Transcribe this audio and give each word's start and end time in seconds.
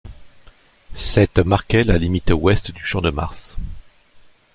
Cette 0.95 1.37
marquait 1.37 1.83
la 1.83 1.99
limite 1.99 2.31
ouest 2.31 2.71
du 2.71 2.83
Champ 2.83 3.01
de 3.01 3.11
Mars. 3.11 3.55